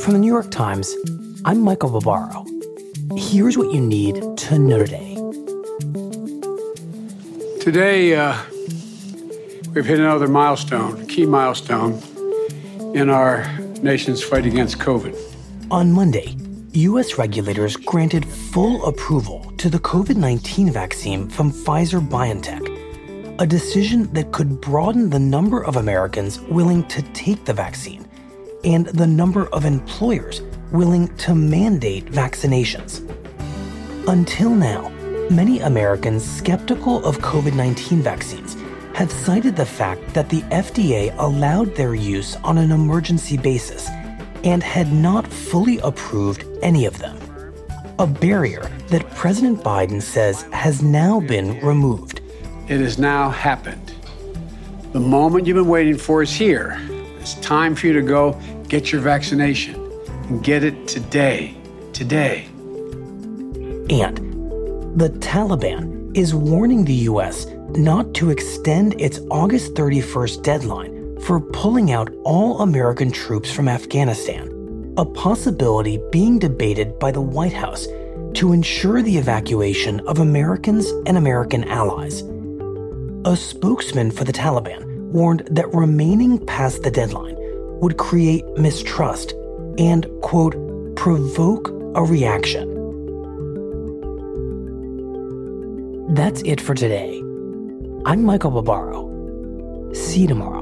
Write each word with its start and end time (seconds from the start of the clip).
From 0.00 0.14
the 0.14 0.18
New 0.18 0.28
York 0.32 0.50
Times, 0.50 0.96
I'm 1.44 1.60
Michael 1.60 1.90
Barbaro. 1.90 2.46
Here's 3.16 3.58
what 3.58 3.70
you 3.70 3.82
need 3.82 4.14
to 4.38 4.58
know 4.58 4.78
today. 4.78 5.14
Today, 7.60 8.14
uh, 8.14 8.34
we've 9.74 9.84
hit 9.84 9.98
another 9.98 10.26
milestone, 10.26 11.06
key 11.06 11.26
milestone 11.26 12.00
in 12.94 13.10
our 13.10 13.46
nation's 13.82 14.22
fight 14.22 14.46
against 14.46 14.78
COVID. 14.78 15.14
On 15.70 15.92
Monday, 15.92 16.34
U.S. 16.72 17.18
regulators 17.18 17.76
granted 17.76 18.24
full 18.24 18.86
approval 18.86 19.52
to 19.58 19.68
the 19.68 19.78
COVID 19.80 20.16
19 20.16 20.72
vaccine 20.72 21.28
from 21.28 21.52
Pfizer 21.52 22.00
BioNTech, 22.00 23.38
a 23.38 23.46
decision 23.46 24.10
that 24.14 24.32
could 24.32 24.62
broaden 24.62 25.10
the 25.10 25.18
number 25.18 25.62
of 25.62 25.76
Americans 25.76 26.40
willing 26.40 26.88
to 26.88 27.02
take 27.12 27.44
the 27.44 27.52
vaccine 27.52 28.09
and 28.64 28.86
the 28.86 29.06
number 29.06 29.46
of 29.48 29.64
employers 29.64 30.42
willing 30.72 31.08
to 31.16 31.34
mandate 31.34 32.06
vaccinations. 32.06 33.06
Until 34.08 34.50
now, 34.50 34.88
many 35.30 35.60
Americans 35.60 36.24
skeptical 36.24 37.04
of 37.04 37.18
COVID 37.18 37.54
19 37.54 38.02
vaccines 38.02 38.56
have 38.94 39.10
cited 39.10 39.56
the 39.56 39.66
fact 39.66 40.14
that 40.14 40.28
the 40.28 40.42
FDA 40.42 41.14
allowed 41.18 41.74
their 41.74 41.94
use 41.94 42.36
on 42.36 42.58
an 42.58 42.72
emergency 42.72 43.36
basis 43.36 43.88
and 44.44 44.62
had 44.62 44.92
not 44.92 45.26
fully 45.26 45.78
approved 45.78 46.44
any 46.62 46.86
of 46.86 46.98
them. 46.98 47.16
A 47.98 48.06
barrier 48.06 48.70
that 48.88 49.08
President 49.10 49.62
Biden 49.62 50.02
says 50.02 50.42
has 50.52 50.82
now 50.82 51.20
been 51.20 51.60
removed. 51.60 52.20
It 52.68 52.80
has 52.80 52.98
now 52.98 53.30
happened. 53.30 53.94
The 54.92 55.00
moment 55.00 55.46
you've 55.46 55.56
been 55.56 55.68
waiting 55.68 55.98
for 55.98 56.22
is 56.22 56.32
here. 56.32 56.80
It's 57.20 57.34
time 57.34 57.74
for 57.74 57.86
you 57.86 57.92
to 57.92 58.02
go 58.02 58.40
get 58.68 58.90
your 58.90 59.02
vaccination 59.02 59.74
and 60.28 60.42
get 60.42 60.64
it 60.64 60.88
today. 60.88 61.54
Today. 61.92 62.46
And 63.90 64.16
the 64.98 65.10
Taliban 65.20 66.16
is 66.16 66.34
warning 66.34 66.86
the 66.86 66.94
U.S. 67.12 67.46
not 67.70 68.14
to 68.14 68.30
extend 68.30 68.98
its 68.98 69.20
August 69.30 69.74
31st 69.74 70.42
deadline 70.42 71.20
for 71.20 71.40
pulling 71.40 71.92
out 71.92 72.10
all 72.24 72.62
American 72.62 73.12
troops 73.12 73.52
from 73.52 73.68
Afghanistan, 73.68 74.94
a 74.96 75.04
possibility 75.04 76.00
being 76.10 76.38
debated 76.38 76.98
by 76.98 77.12
the 77.12 77.20
White 77.20 77.52
House 77.52 77.86
to 78.32 78.54
ensure 78.54 79.02
the 79.02 79.18
evacuation 79.18 80.00
of 80.08 80.20
Americans 80.20 80.86
and 81.06 81.18
American 81.18 81.64
allies. 81.64 82.22
A 83.26 83.36
spokesman 83.36 84.10
for 84.10 84.24
the 84.24 84.32
Taliban 84.32 84.90
warned 85.10 85.46
that 85.50 85.72
remaining 85.74 86.44
past 86.46 86.82
the 86.82 86.90
deadline 86.90 87.36
would 87.80 87.96
create 87.96 88.44
mistrust 88.56 89.34
and, 89.78 90.06
quote, 90.22 90.54
provoke 90.96 91.68
a 91.94 92.02
reaction. 92.02 92.68
That's 96.14 96.42
it 96.42 96.60
for 96.60 96.74
today. 96.74 97.18
I'm 98.04 98.24
Michael 98.24 98.50
Barbaro. 98.50 99.08
See 99.92 100.22
you 100.22 100.28
tomorrow. 100.28 100.59